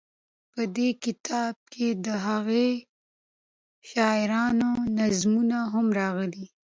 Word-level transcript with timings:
په 0.53 0.61
دې 0.75 0.89
کتاب 1.03 1.53
کې 1.73 1.87
دهغه 2.05 2.67
شاعرانو 3.89 4.71
نظمونه 4.97 5.57
هم 5.73 5.85
راغلي. 5.99 6.45